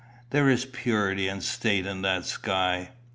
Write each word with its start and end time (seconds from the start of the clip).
There 0.31 0.49
is 0.49 0.65
purity 0.65 1.27
and 1.27 1.43
state 1.43 1.85
in 1.85 2.01
that 2.01 2.25
sky. 2.25 2.89